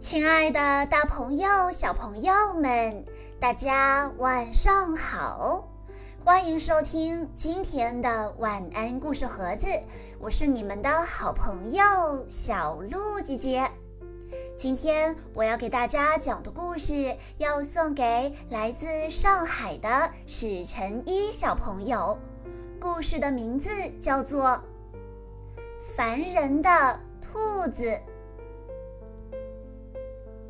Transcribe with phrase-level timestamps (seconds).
[0.00, 3.04] 亲爱的，大朋友、小朋友们，
[3.40, 5.68] 大家晚上好！
[6.24, 9.66] 欢迎收听今天的晚安故事盒子，
[10.20, 13.68] 我是你们的好朋友小鹿姐姐。
[14.56, 22.16] 今天我要给大家讲的故事，要送给来自上海的史晨一小朋友。
[22.78, 24.44] 故事的名字叫做
[25.96, 27.84] 《烦人的兔子》。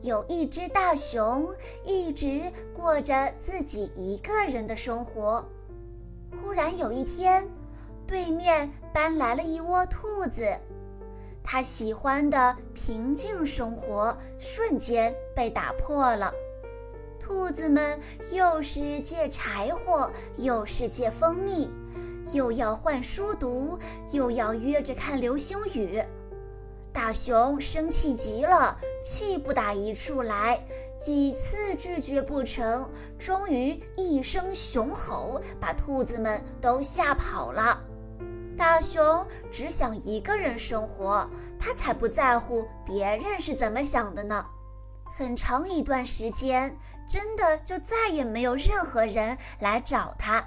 [0.02, 1.48] 有一只大熊，
[1.84, 5.44] 一直过着自己一个人的生活。
[6.40, 7.48] 忽然有一天，
[8.06, 10.56] 对面搬来了一窝兔子，
[11.42, 16.32] 他喜欢的平静生活瞬间被打破了。
[17.18, 17.98] 兔子们
[18.32, 21.70] 又是借柴火，又是借蜂蜜，
[22.32, 23.78] 又要换书读，
[24.12, 26.02] 又要约着看流星雨。
[26.92, 30.66] 大熊生气极了，气不打一处来，
[30.98, 37.82] 几次拒绝不成，终于一声熊吼，把兔子们都吓跑了。
[38.56, 44.44] 大熊只想一个人生活，他才不在乎别人是怎么想的呢。
[45.04, 46.76] 很长一段时间，
[47.08, 50.44] 真的就再也没有任何人来找他，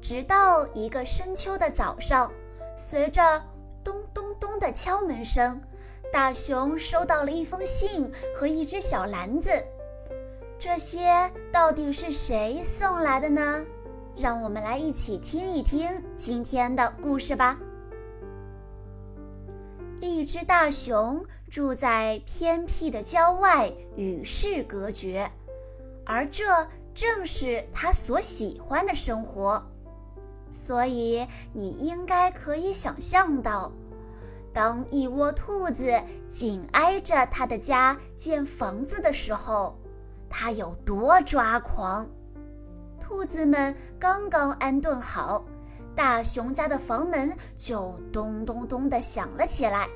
[0.00, 2.32] 直到一个深秋的早上，
[2.76, 3.44] 随着。
[4.58, 5.60] 的敲门声，
[6.12, 9.50] 大熊收到了一封信和一只小篮子。
[10.58, 13.64] 这些到底是谁送来的呢？
[14.16, 17.58] 让我们来一起听一听今天的故事吧。
[20.00, 25.30] 一只大熊住在偏僻的郊外，与世隔绝，
[26.04, 26.44] 而这
[26.94, 29.66] 正是他所喜欢的生活。
[30.50, 33.72] 所以你应该可以想象到，
[34.56, 39.76] 当一窝兔子紧挨着他的家建房子的时候，
[40.30, 42.08] 他有多抓狂。
[42.98, 45.44] 兔子们刚刚安顿好，
[45.94, 49.90] 大熊家的房门就咚咚咚地响了起来。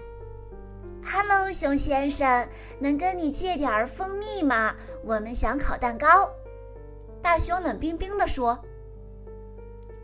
[1.03, 2.47] “Hello，熊先生，
[2.81, 4.75] 能跟你借点蜂蜜吗？
[5.03, 6.07] 我们想烤蛋糕。”
[7.23, 8.63] 大熊冷冰冰地说。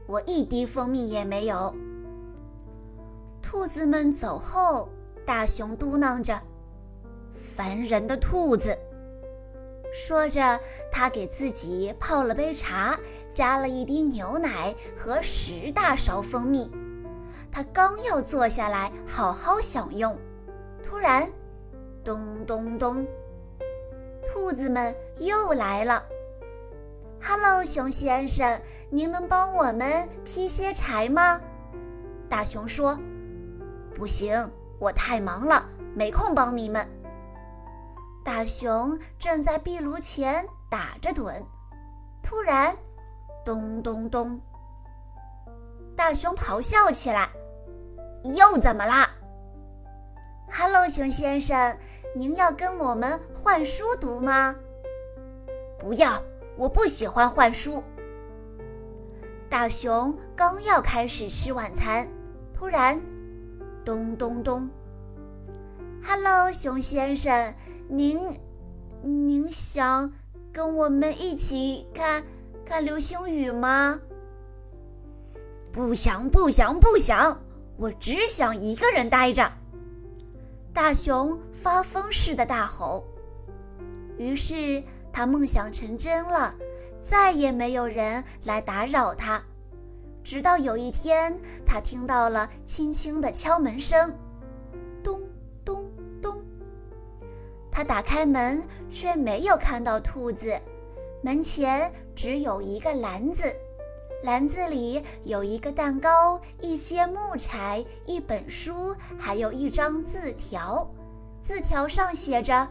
[0.07, 1.75] 我一滴蜂蜜也没有。
[3.59, 4.91] 兔子们走后，
[5.25, 6.39] 大熊嘟囔着
[7.33, 8.79] ：“烦人的兔子。”
[9.91, 10.61] 说着，
[10.93, 12.99] 他给自己泡了杯茶，
[13.31, 16.71] 加了一滴牛奶和十大勺蜂蜜。
[17.51, 20.19] 他刚要坐下来好好享用，
[20.85, 21.33] 突然，
[22.05, 23.07] 咚咚咚，
[24.29, 26.05] 兔子们又来了。
[27.23, 31.41] Hello，熊先生，您能帮我们劈些柴吗？
[32.29, 33.01] 大熊说
[33.97, 36.87] ：“不行，我太忙了，没空帮你们。”
[38.23, 41.43] 大熊正在壁炉前打着盹，
[42.23, 42.77] 突然，
[43.43, 44.39] 咚咚咚，
[45.97, 47.31] 大熊咆哮起来
[48.37, 49.09] ：“又怎么啦
[50.53, 51.79] ？”“Hello，熊先生，
[52.15, 54.55] 您要跟我们换书读吗
[55.81, 56.23] ？”“不要。”
[56.59, 57.85] 我不喜欢换书。
[59.51, 62.09] 大熊刚要开始吃晚餐，
[62.55, 62.99] 突然，
[63.87, 64.69] 咚咚咚
[66.05, 67.55] ！Hello，熊先生，
[67.89, 68.19] 您
[69.01, 70.13] 您想
[70.53, 72.25] 跟我们一起看
[72.65, 74.01] 看流星雨吗？
[75.71, 77.41] 不想，不想，不想！
[77.77, 79.53] 我只想一个人待着。
[80.73, 83.07] 大熊发疯似的大吼。
[84.19, 84.83] 于是。
[85.13, 86.55] 他梦想成真了，
[87.01, 89.43] 再也没有人来打扰他。
[90.27, 94.13] 直到有一天，他听到了轻轻的敲门声，
[95.01, 95.23] 咚
[95.65, 95.89] 咚
[96.21, 96.43] 咚。
[97.71, 98.61] 他打开门，
[98.91, 100.53] 却没有看到兔子，
[101.23, 103.55] 门前只有一个篮子，
[104.25, 110.91] 篮子里有一个蛋糕、一些木柴、一本书，还有一张字条。
[111.41, 112.69] 字条上写着。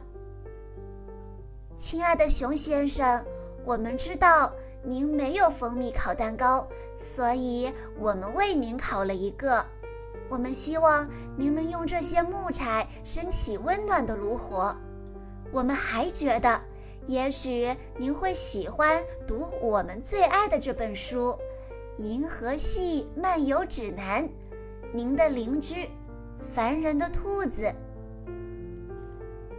[1.78, 3.26] 亲爱的熊先生，
[3.64, 4.52] 我们知道
[4.88, 9.66] 您没有蜂蜜烤蛋糕，所以我们为您烤了一个。
[10.30, 14.76] 我们希望您能用这些木柴升起温暖的炉火。
[15.52, 16.62] 我们还觉得，
[17.06, 21.38] 也许您会喜欢读我们最爱的这本书
[22.04, 24.24] 《银河系漫游指南》。
[24.94, 25.90] 您的邻居，
[26.40, 27.74] 烦人的兔子。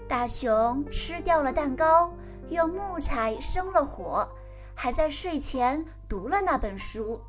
[0.08, 2.14] 大熊吃掉了蛋糕，
[2.48, 4.28] 用木柴生了火，
[4.76, 7.20] 还在睡前读了那本书。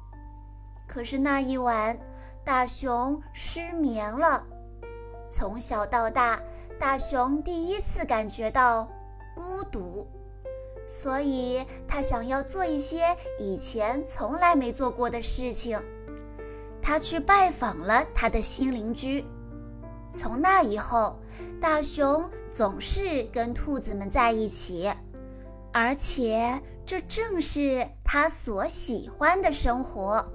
[0.86, 1.98] 可是那一晚，
[2.46, 4.46] 大熊失眠了。
[5.30, 6.40] 从小到大，
[6.80, 8.88] 大熊第一次感觉到
[9.36, 10.06] 孤独，
[10.86, 15.82] 所以他想要做一些以前从来没做过的事情。
[16.82, 19.26] 他去拜访了他的新邻居。
[20.14, 21.20] 从那以后，
[21.60, 24.90] 大熊总是跟兔子们在一起，
[25.80, 30.28] 而且这正是他所喜欢的生活。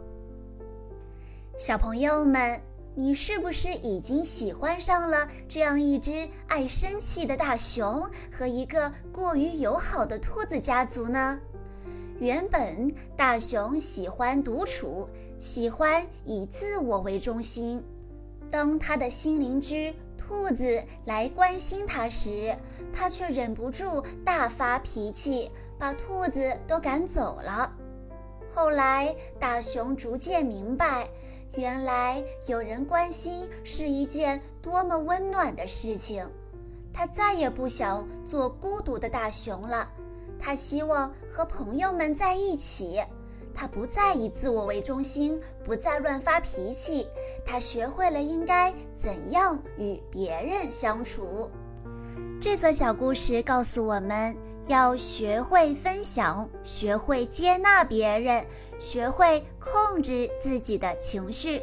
[1.58, 2.60] 小朋友们，
[2.94, 11.36] 你是不是已经喜欢上了这样一只爱生气的大熊和一个过于友好的兔子家族呢？
[12.20, 15.08] 原本大熊喜欢独处，
[15.40, 17.82] 喜欢以自我为中心。
[18.48, 19.92] 当他的新邻居
[20.32, 22.56] 兔子来关心他时，
[22.90, 27.70] 他却忍不住大发脾气，把兔子都赶走了。
[28.48, 31.06] 后来，大熊逐渐明白，
[31.54, 36.26] 原来有人关心是一件多么温暖的事情。
[36.94, 39.86] 他再也不想做孤独的大熊了，
[40.40, 43.02] 他希望和朋友们在一起。
[43.54, 47.06] 他不再以自我为中心，不再乱发脾气。
[47.44, 51.50] 他学会了应该怎样与别人相处。
[52.40, 58.44] 这则小故事告诉我们要学会分享，学会接纳别人，
[58.78, 61.62] 学会控制自己的情绪。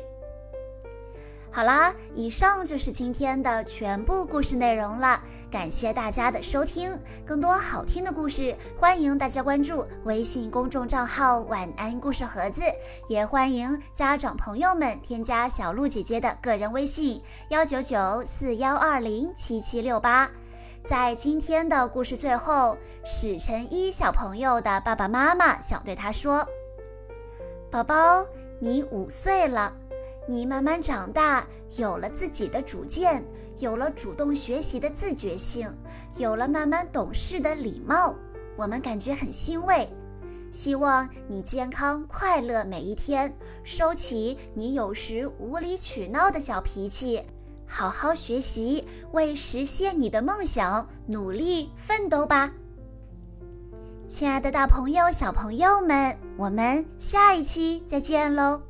[1.51, 5.19] 好啦，以上就是今天的全部故事内容了。
[5.51, 12.61] 感谢大家的收听，更多好听的故事，欢迎大家关注微信公众账号“晚安故事盒子”，
[13.09, 20.29] 也欢迎家长朋友们添加小鹿姐姐的个人微信：幺九九四幺二零七七六八。
[20.85, 26.47] 在今天的故事最后，史晨一小朋友的爸爸妈妈想对他说
[27.71, 28.25] ：“宝宝，
[28.59, 29.73] 你五岁了。”
[30.29, 31.47] 你慢慢长大，
[31.77, 33.25] 有了自己的主见，
[33.57, 35.75] 有了主动学习的自觉性，
[36.17, 38.13] 有了慢慢懂事的礼貌，
[38.55, 39.89] 我们感觉很欣慰。
[40.51, 47.23] 希望你健康快乐每一天，收起你有时无理取闹的小脾气，
[47.65, 52.53] 好好学习，为实现你的梦想努力奋斗吧。
[54.07, 58.68] 亲爱的大朋友、小朋友们，我们下一期再见喽！